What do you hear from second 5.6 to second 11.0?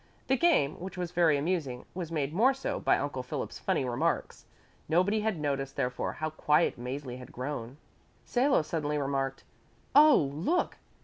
therefore how quiet Mäzli had grown. Salo suddenly remarked, "Oh, look!